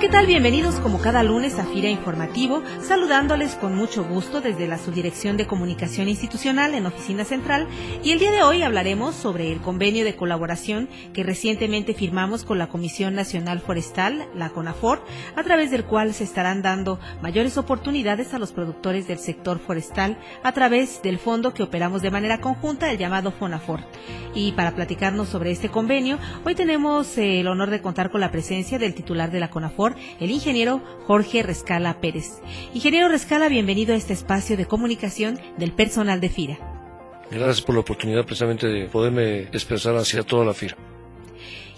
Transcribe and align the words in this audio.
¿Qué 0.00 0.08
tal? 0.08 0.26
Bienvenidos 0.26 0.76
como 0.76 0.98
cada 0.98 1.22
lunes 1.22 1.58
a 1.58 1.66
FIRA 1.66 1.90
Informativo, 1.90 2.62
saludándoles 2.80 3.54
con 3.56 3.76
mucho 3.76 4.02
gusto 4.02 4.40
desde 4.40 4.66
la 4.66 4.78
Subdirección 4.78 5.36
de 5.36 5.46
Comunicación 5.46 6.08
Institucional 6.08 6.74
en 6.74 6.86
Oficina 6.86 7.26
Central 7.26 7.68
y 8.02 8.12
el 8.12 8.18
día 8.18 8.30
de 8.30 8.42
hoy 8.42 8.62
hablaremos 8.62 9.14
sobre 9.14 9.52
el 9.52 9.60
convenio 9.60 10.06
de 10.06 10.16
colaboración 10.16 10.88
que 11.12 11.22
recientemente 11.22 11.92
firmamos 11.92 12.44
con 12.44 12.56
la 12.56 12.68
Comisión 12.70 13.14
Nacional 13.14 13.60
Forestal, 13.60 14.26
la 14.34 14.48
CONAFOR, 14.48 15.04
a 15.36 15.42
través 15.42 15.70
del 15.70 15.84
cual 15.84 16.14
se 16.14 16.24
estarán 16.24 16.62
dando 16.62 16.98
mayores 17.20 17.58
oportunidades 17.58 18.32
a 18.32 18.38
los 18.38 18.52
productores 18.52 19.06
del 19.06 19.18
sector 19.18 19.58
forestal 19.58 20.16
a 20.42 20.52
través 20.52 21.02
del 21.02 21.18
fondo 21.18 21.52
que 21.52 21.62
operamos 21.62 22.00
de 22.00 22.10
manera 22.10 22.40
conjunta, 22.40 22.90
el 22.90 22.96
llamado 22.96 23.32
FONAFOR. 23.32 23.80
Y 24.34 24.52
para 24.52 24.76
platicarnos 24.76 25.28
sobre 25.28 25.50
este 25.50 25.70
convenio, 25.70 26.18
hoy 26.44 26.54
tenemos 26.54 27.18
eh, 27.18 27.40
el 27.40 27.48
honor 27.48 27.70
de 27.70 27.82
contar 27.82 28.10
con 28.10 28.20
la 28.20 28.30
presencia 28.30 28.78
del 28.78 28.94
titular 28.94 29.32
de 29.32 29.40
la 29.40 29.50
CONAFOR, 29.50 29.96
el 30.20 30.30
ingeniero 30.30 30.80
Jorge 31.06 31.42
Rescala 31.42 32.00
Pérez. 32.00 32.40
Ingeniero 32.72 33.08
Rescala, 33.08 33.48
bienvenido 33.48 33.92
a 33.92 33.96
este 33.96 34.12
espacio 34.12 34.56
de 34.56 34.66
comunicación 34.66 35.40
del 35.58 35.72
personal 35.72 36.20
de 36.20 36.28
FIRA. 36.28 36.58
Gracias 37.30 37.62
por 37.62 37.74
la 37.74 37.80
oportunidad 37.80 38.24
precisamente 38.24 38.68
de 38.68 38.86
poderme 38.86 39.42
expresar 39.42 39.96
hacia 39.96 40.22
toda 40.22 40.44
la 40.44 40.54
FIRA. 40.54 40.76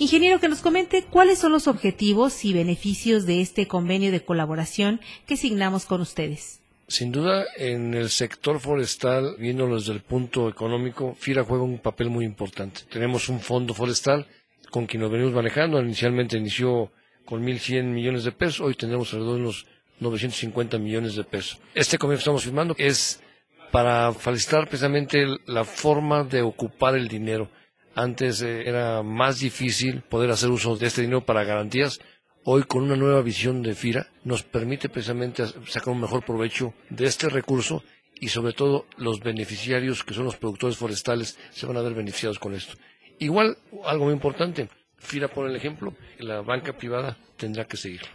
Ingeniero, 0.00 0.40
que 0.40 0.48
nos 0.48 0.60
comente 0.60 1.04
cuáles 1.04 1.38
son 1.38 1.52
los 1.52 1.68
objetivos 1.68 2.44
y 2.44 2.52
beneficios 2.52 3.26
de 3.26 3.42
este 3.42 3.68
convenio 3.68 4.10
de 4.10 4.24
colaboración 4.24 5.00
que 5.26 5.36
signamos 5.36 5.84
con 5.84 6.00
ustedes. 6.00 6.59
Sin 6.90 7.12
duda, 7.12 7.46
en 7.56 7.94
el 7.94 8.10
sector 8.10 8.58
forestal, 8.58 9.36
viéndolo 9.38 9.76
desde 9.76 9.92
el 9.92 10.00
punto 10.00 10.48
económico, 10.48 11.14
FIRA 11.14 11.44
juega 11.44 11.62
un 11.62 11.78
papel 11.78 12.10
muy 12.10 12.24
importante. 12.24 12.80
Tenemos 12.90 13.28
un 13.28 13.38
fondo 13.38 13.74
forestal 13.74 14.26
con 14.72 14.86
quien 14.86 15.02
nos 15.02 15.12
venimos 15.12 15.32
manejando. 15.32 15.80
Inicialmente 15.80 16.36
inició 16.36 16.90
con 17.24 17.46
1.100 17.46 17.84
millones 17.84 18.24
de 18.24 18.32
pesos. 18.32 18.62
Hoy 18.62 18.74
tendremos 18.74 19.12
alrededor 19.12 19.36
de 19.36 19.42
unos 19.42 19.66
950 20.00 20.78
millones 20.78 21.14
de 21.14 21.22
pesos. 21.22 21.60
Este 21.76 21.96
convenio 21.96 22.18
que 22.18 22.22
estamos 22.22 22.42
firmando 22.42 22.74
es 22.76 23.22
para 23.70 24.12
facilitar 24.12 24.66
precisamente 24.66 25.24
la 25.46 25.62
forma 25.62 26.24
de 26.24 26.42
ocupar 26.42 26.96
el 26.96 27.06
dinero. 27.06 27.52
Antes 27.94 28.42
eh, 28.42 28.68
era 28.68 29.04
más 29.04 29.38
difícil 29.38 30.02
poder 30.02 30.32
hacer 30.32 30.50
uso 30.50 30.74
de 30.74 30.88
este 30.88 31.02
dinero 31.02 31.24
para 31.24 31.44
garantías. 31.44 32.00
Hoy 32.44 32.62
con 32.62 32.84
una 32.84 32.96
nueva 32.96 33.20
visión 33.20 33.62
de 33.62 33.74
FIRA 33.74 34.06
nos 34.24 34.42
permite 34.42 34.88
precisamente 34.88 35.44
sacar 35.68 35.92
un 35.92 36.00
mejor 36.00 36.24
provecho 36.24 36.72
de 36.88 37.04
este 37.04 37.28
recurso 37.28 37.84
y 38.18 38.28
sobre 38.28 38.54
todo 38.54 38.86
los 38.96 39.20
beneficiarios 39.20 40.04
que 40.04 40.14
son 40.14 40.24
los 40.24 40.36
productores 40.36 40.78
forestales 40.78 41.38
se 41.50 41.66
van 41.66 41.76
a 41.76 41.82
ver 41.82 41.92
beneficiados 41.92 42.38
con 42.38 42.54
esto. 42.54 42.78
Igual, 43.18 43.58
algo 43.84 44.06
muy 44.06 44.14
importante, 44.14 44.70
FIRA 44.96 45.28
pone 45.28 45.50
el 45.50 45.56
ejemplo, 45.56 45.94
la 46.18 46.40
banca 46.40 46.76
privada 46.78 47.18
tendrá 47.36 47.66
que 47.66 47.76
seguirlo. 47.76 48.08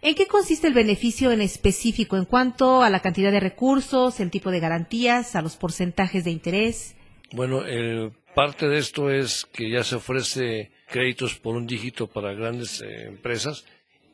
¿En 0.00 0.14
qué 0.14 0.28
consiste 0.28 0.68
el 0.68 0.74
beneficio 0.74 1.32
en 1.32 1.40
específico 1.40 2.16
en 2.16 2.24
cuanto 2.24 2.82
a 2.82 2.90
la 2.90 3.00
cantidad 3.00 3.32
de 3.32 3.40
recursos, 3.40 4.20
el 4.20 4.30
tipo 4.30 4.52
de 4.52 4.60
garantías, 4.60 5.34
a 5.34 5.42
los 5.42 5.56
porcentajes 5.56 6.22
de 6.22 6.30
interés? 6.30 6.95
Bueno, 7.32 7.62
parte 8.34 8.68
de 8.68 8.78
esto 8.78 9.10
es 9.10 9.46
que 9.52 9.70
ya 9.70 9.82
se 9.82 9.96
ofrece 9.96 10.70
créditos 10.88 11.34
por 11.34 11.56
un 11.56 11.66
dígito 11.66 12.06
para 12.06 12.32
grandes 12.32 12.80
eh, 12.80 13.06
empresas 13.06 13.64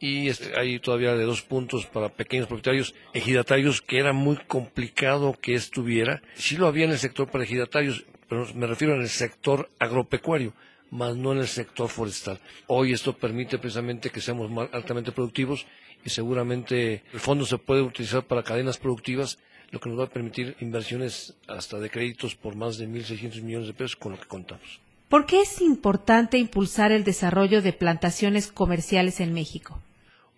y 0.00 0.28
hay 0.56 0.80
todavía 0.80 1.14
de 1.14 1.24
dos 1.24 1.42
puntos 1.42 1.86
para 1.86 2.08
pequeños 2.08 2.46
propietarios 2.46 2.94
ejidatarios 3.12 3.82
que 3.82 3.98
era 3.98 4.12
muy 4.12 4.36
complicado 4.48 5.36
que 5.40 5.54
estuviera. 5.54 6.22
Sí 6.34 6.56
lo 6.56 6.66
había 6.66 6.86
en 6.86 6.90
el 6.90 6.98
sector 6.98 7.30
para 7.30 7.44
ejidatarios, 7.44 8.04
pero 8.28 8.46
me 8.54 8.66
refiero 8.66 8.94
en 8.94 9.02
el 9.02 9.08
sector 9.08 9.70
agropecuario 9.78 10.54
más 10.92 11.16
no 11.16 11.32
en 11.32 11.38
el 11.38 11.48
sector 11.48 11.88
forestal. 11.88 12.38
Hoy 12.66 12.92
esto 12.92 13.16
permite 13.16 13.58
precisamente 13.58 14.10
que 14.10 14.20
seamos 14.20 14.50
altamente 14.72 15.10
productivos 15.10 15.66
y 16.04 16.10
seguramente 16.10 17.02
el 17.12 17.20
fondo 17.20 17.46
se 17.46 17.56
puede 17.56 17.80
utilizar 17.80 18.24
para 18.24 18.42
cadenas 18.42 18.76
productivas, 18.76 19.38
lo 19.72 19.80
que 19.80 19.88
nos 19.88 19.98
va 19.98 20.04
a 20.04 20.10
permitir 20.10 20.54
inversiones 20.60 21.34
hasta 21.48 21.80
de 21.80 21.90
créditos 21.90 22.36
por 22.36 22.54
más 22.54 22.76
de 22.76 22.86
1.600 22.86 23.42
millones 23.42 23.68
de 23.68 23.74
pesos 23.74 23.96
con 23.96 24.12
lo 24.12 24.20
que 24.20 24.28
contamos. 24.28 24.80
¿Por 25.08 25.26
qué 25.26 25.40
es 25.40 25.60
importante 25.60 26.38
impulsar 26.38 26.92
el 26.92 27.04
desarrollo 27.04 27.62
de 27.62 27.72
plantaciones 27.72 28.52
comerciales 28.52 29.20
en 29.20 29.32
México? 29.32 29.80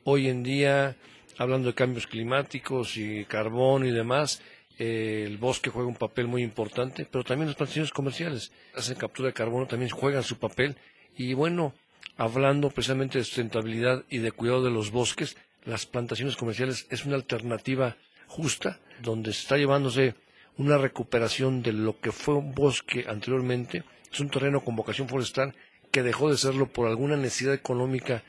Hoy 0.05 0.28
en 0.28 0.43
día, 0.43 0.97
hablando 1.37 1.69
de 1.69 1.75
cambios 1.75 2.06
climáticos 2.06 2.97
y 2.97 3.25
carbón 3.25 3.84
y 3.87 3.91
demás, 3.91 4.41
el 4.78 5.37
bosque 5.39 5.71
juega 5.71 5.89
un 5.89 5.97
papel 5.97 6.28
muy 6.28 6.43
importante, 6.43 7.06
pero 7.11 7.25
también 7.25 7.49
las 7.49 7.56
plantaciones 7.56 7.93
comerciales 7.93 8.53
hacen 8.75 8.97
captura 8.97 9.28
de 9.28 9.34
carbono, 9.34 9.66
también 9.66 9.91
juegan 9.91 10.22
su 10.22 10.39
papel. 10.39 10.77
Y 11.16 11.34
bueno, 11.34 11.75
hablando 12.16 12.71
precisamente 12.71 13.19
de 13.19 13.25
sustentabilidad 13.25 14.05
y 14.09 14.19
de 14.19 14.33
cuidado 14.33 14.62
de 14.62 14.71
los 14.71 14.91
bosques, 14.93 15.37
las 15.65 15.87
plantaciones 15.87 16.37
comerciales 16.37 16.87
es 16.91 17.05
una 17.05 17.16
alternativa 17.16 17.97
justa, 18.26 18.80
donde 19.02 19.32
se 19.32 19.42
está 19.42 19.56
llevándose 19.56 20.14
una 20.56 20.78
recuperación 20.78 21.62
de 21.62 21.72
lo 21.72 21.98
que 22.00 22.12
fue 22.12 22.34
un 22.34 22.54
bosque 22.54 23.06
anteriormente. 23.08 23.84
Es 24.12 24.20
un 24.20 24.30
terreno 24.30 24.60
con 24.64 24.76
vocación 24.76 25.08
forestal 25.08 25.54
que 25.90 26.02
dejó 26.02 26.30
de 26.30 26.36
serlo 26.36 26.66
por 26.66 26.88
alguna 26.88 27.16
necesidad 27.16 27.54
económica. 27.54 28.22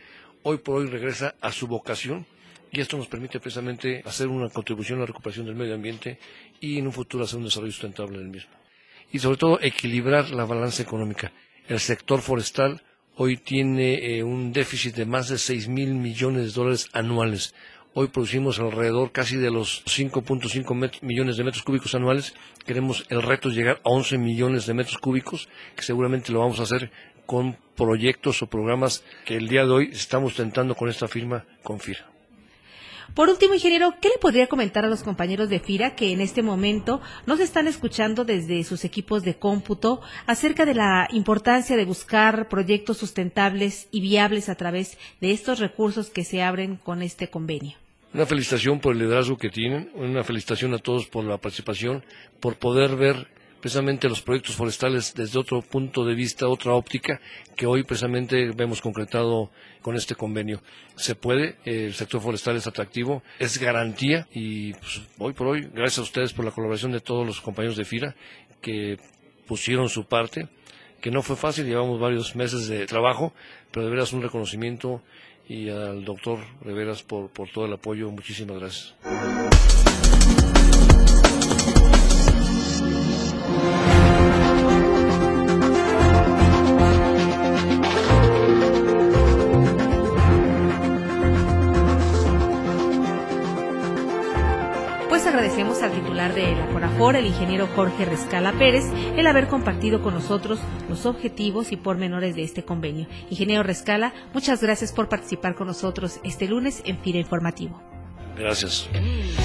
Hoy 0.44 0.58
por 0.58 0.78
hoy 0.78 0.88
regresa 0.88 1.36
a 1.42 1.52
su 1.52 1.68
vocación 1.68 2.26
y 2.72 2.82
esto 2.82 2.98
nos 2.98 3.08
permite 3.08 3.40
precisamente 3.40 4.02
hacer 4.06 4.28
una 4.28 4.50
contribución 4.50 4.98
a 4.98 5.02
la 5.02 5.08
recuperación 5.08 5.46
del 5.46 5.56
medio 5.56 5.76
ambiente 5.76 6.20
y 6.60 6.78
en 6.78 6.88
un 6.88 6.94
futuro 6.94 7.24
hacer 7.24 7.38
un 7.38 7.46
desarrollo 7.46 7.72
sustentable 7.72 8.18
del 8.18 8.28
mismo. 8.28 8.52
Y 9.12 9.20
sobre 9.20 9.38
todo 9.38 9.60
equilibrar 9.62 10.30
la 10.32 10.46
balanza 10.46 10.84
económica. 10.84 11.32
El 11.68 11.80
sector 11.80 12.22
forestal 12.22 12.82
hoy 13.16 13.38
tiene 13.38 14.18
eh, 14.18 14.24
un 14.24 14.52
déficit 14.52 14.96
de 14.96 15.06
más 15.06 15.30
de 15.30 15.38
6 15.38 15.68
mil 15.70 15.94
millones 15.94 16.48
de 16.48 16.52
dólares 16.52 16.90
anuales. 16.92 17.56
Hoy 17.98 18.10
producimos 18.10 18.60
alrededor 18.60 19.14
casi 19.14 19.38
de 19.38 19.50
los 19.50 19.82
5.5 19.86 21.02
millones 21.02 21.38
de 21.38 21.46
metros 21.46 21.64
cúbicos 21.64 21.96
anuales. 21.96 22.36
Queremos 22.66 23.06
el 23.08 23.22
reto 23.22 23.48
llegar 23.48 23.78
a 23.78 23.90
11 23.90 24.18
millones 24.18 24.66
de 24.66 24.74
metros 24.74 24.98
cúbicos, 24.98 25.48
que 25.78 25.82
seguramente 25.82 26.34
lo 26.34 26.42
vamos 26.42 26.60
a 26.60 26.64
hacer 26.64 26.92
con 27.26 27.56
proyectos 27.78 28.42
o 28.42 28.48
programas 28.48 29.06
que 29.24 29.38
el 29.38 29.48
día 29.48 29.64
de 29.64 29.72
hoy 29.72 29.90
estamos 29.94 30.36
tentando 30.36 30.76
con 30.76 30.90
esta 30.90 31.08
firma 31.08 31.46
con 31.64 31.80
FIRA. 31.80 32.06
Por 33.14 33.30
último, 33.30 33.54
ingeniero, 33.54 33.94
¿qué 34.02 34.10
le 34.10 34.18
podría 34.18 34.48
comentar 34.48 34.84
a 34.84 34.90
los 34.90 35.02
compañeros 35.02 35.48
de 35.48 35.62
FIRA 35.62 35.96
que 35.96 36.12
en 36.12 36.20
este 36.20 36.44
momento 36.44 37.00
nos 37.26 37.40
están 37.40 37.66
escuchando 37.66 38.26
desde 38.26 38.62
sus 38.66 38.84
equipos 38.84 39.24
de 39.24 39.40
cómputo 39.40 40.02
acerca 40.26 40.66
de 40.66 40.74
la 40.74 41.08
importancia 41.14 41.78
de 41.78 41.86
buscar 41.86 42.50
proyectos 42.50 42.98
sustentables 42.98 43.88
y 43.90 44.02
viables 44.02 44.50
a 44.50 44.56
través 44.56 44.98
de 45.22 45.32
estos 45.32 45.60
recursos 45.60 46.10
que 46.10 46.26
se 46.26 46.44
abren 46.44 46.76
con 46.76 47.02
este 47.02 47.30
convenio? 47.30 47.85
Una 48.16 48.26
felicitación 48.26 48.80
por 48.80 48.94
el 48.94 49.00
liderazgo 49.00 49.36
que 49.36 49.50
tienen, 49.50 49.92
una 49.94 50.24
felicitación 50.24 50.74
a 50.74 50.78
todos 50.78 51.06
por 51.06 51.26
la 51.26 51.38
participación, 51.38 52.02
por 52.40 52.56
poder 52.56 52.96
ver 52.96 53.28
precisamente 53.60 54.08
los 54.08 54.22
proyectos 54.22 54.56
forestales 54.56 55.14
desde 55.14 55.38
otro 55.38 55.62
punto 55.62 56.06
de 56.06 56.16
vista, 56.16 56.48
otra 56.48 56.72
óptica, 56.76 57.20
que 57.58 57.66
hoy 57.66 57.84
precisamente 57.84 58.52
vemos 58.56 58.80
concretado 58.80 59.52
con 59.82 59.98
este 59.98 60.16
convenio. 60.16 60.62
Se 60.96 61.16
puede, 61.16 61.58
el 61.66 61.94
sector 61.94 62.22
forestal 62.22 62.56
es 62.56 62.66
atractivo, 62.68 63.22
es 63.38 63.58
garantía 63.58 64.30
y 64.32 64.72
pues, 64.76 65.02
hoy 65.18 65.34
por 65.34 65.48
hoy, 65.48 65.68
gracias 65.74 66.00
a 66.00 66.04
ustedes 66.04 66.32
por 66.32 66.46
la 66.46 66.52
colaboración 66.52 66.94
de 66.94 67.02
todos 67.02 67.28
los 67.28 67.42
compañeros 67.42 67.76
de 67.76 67.84
FIRA 67.84 68.16
que 68.62 68.98
pusieron 69.46 69.90
su 69.90 70.06
parte, 70.06 70.48
que 71.02 71.12
no 71.12 71.22
fue 71.22 71.36
fácil, 71.36 71.66
llevamos 71.66 72.00
varios 72.00 72.34
meses 72.34 72.70
de 72.70 72.86
trabajo, 72.86 73.34
pero 73.72 73.86
de 73.86 73.92
veras 73.92 74.14
un 74.14 74.22
reconocimiento 74.22 75.04
y 75.48 75.70
al 75.70 76.04
doctor 76.04 76.40
Reveras 76.62 77.04
por, 77.04 77.30
por 77.30 77.50
todo 77.50 77.66
el 77.66 77.74
apoyo. 77.74 78.10
Muchísimas 78.12 78.60
gracias. 78.60 78.96
Agradecemos 95.36 95.82
al 95.82 95.92
titular 95.92 96.34
de 96.34 96.56
la 96.56 96.66
CONAFOR, 96.68 97.18
el 97.18 97.26
ingeniero 97.26 97.68
Jorge 97.76 98.06
Rescala 98.06 98.54
Pérez, 98.54 98.86
el 99.18 99.28
haber 99.28 99.48
compartido 99.48 100.02
con 100.02 100.14
nosotros 100.14 100.62
los 100.88 101.06
objetivos 101.06 101.74
y 101.74 101.76
pormenores 101.76 102.38
de 102.38 102.44
este 102.44 102.64
convenio. 102.64 103.06
Ingeniero 103.30 103.62
Rescala, 103.62 104.14
muchas 104.34 104.62
gracias 104.62 104.94
por 104.94 105.10
participar 105.10 105.56
con 105.56 105.68
nosotros 105.68 106.22
este 106.24 106.48
lunes 106.48 106.82
en 106.86 107.00
FIRA 107.00 107.20
Informativo. 107.20 107.82
Gracias. 108.38 108.88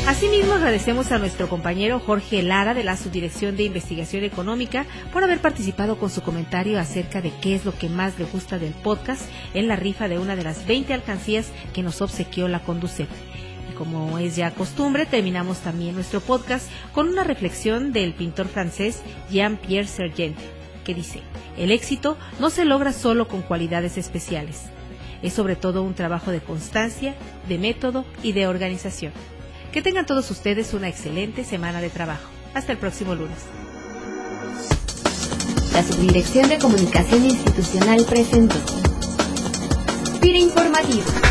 Asimismo, 0.07 0.53
agradecemos 0.53 1.11
a 1.11 1.19
nuestro 1.19 1.49
compañero 1.49 1.99
Jorge 1.99 2.41
Lara 2.45 2.73
de 2.73 2.85
la 2.85 2.97
Subdirección 2.97 3.57
de 3.57 3.65
Investigación 3.65 4.23
Económica 4.23 4.87
por 5.13 5.25
haber 5.25 5.41
participado 5.41 5.99
con 5.99 6.09
su 6.09 6.23
comentario 6.23 6.79
acerca 6.79 7.21
de 7.21 7.33
qué 7.43 7.57
es 7.57 7.65
lo 7.65 7.77
que 7.77 7.89
más 7.89 8.17
le 8.17 8.27
gusta 8.27 8.61
del 8.61 8.75
podcast 8.75 9.23
en 9.55 9.67
la 9.67 9.75
rifa 9.75 10.07
de 10.07 10.21
una 10.21 10.37
de 10.37 10.45
las 10.45 10.69
20 10.69 10.95
alcancías 10.95 11.51
que 11.75 11.83
nos 11.83 12.01
obsequió 12.01 12.47
la 12.47 12.61
Conducet. 12.61 13.09
Como 13.81 14.19
es 14.19 14.37
ya 14.37 14.50
costumbre, 14.50 15.06
terminamos 15.06 15.61
también 15.61 15.94
nuestro 15.94 16.21
podcast 16.21 16.69
con 16.93 17.09
una 17.09 17.25
reflexión 17.25 17.94
del 17.94 18.12
pintor 18.12 18.47
francés 18.47 19.00
Jean-Pierre 19.31 19.88
Sergent, 19.88 20.37
que 20.85 20.93
dice, 20.93 21.23
el 21.56 21.71
éxito 21.71 22.19
no 22.41 22.50
se 22.50 22.67
logra 22.67 22.93
solo 22.93 23.27
con 23.27 23.41
cualidades 23.41 23.97
especiales, 23.97 24.65
es 25.23 25.32
sobre 25.32 25.56
todo 25.56 25.82
un 25.82 25.94
trabajo 25.94 26.31
de 26.31 26.41
constancia, 26.41 27.15
de 27.49 27.56
método 27.56 28.05
y 28.23 28.32
de 28.32 28.49
organización. 28.49 29.15
Que 29.73 29.81
tengan 29.81 30.05
todos 30.05 30.31
ustedes 30.31 30.75
una 30.75 30.88
excelente 30.88 31.43
semana 31.43 31.81
de 31.81 31.88
trabajo. 31.88 32.29
Hasta 32.53 32.73
el 32.73 32.79
próximo 32.79 33.15
lunes. 33.15 33.38
La 35.73 35.82
Subdirección 35.82 36.50
de 36.50 36.59
Comunicación 36.59 37.25
Institucional 37.25 38.05
presentó. 38.05 38.56
Pira 40.21 40.38
Informativo. 40.38 41.30